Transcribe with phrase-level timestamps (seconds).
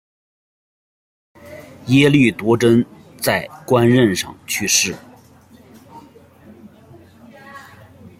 [1.85, 2.83] 耶律铎轸
[3.19, 4.95] 在官任上去世。